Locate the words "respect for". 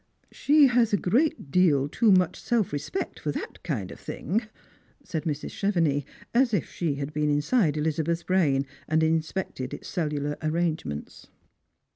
2.73-3.31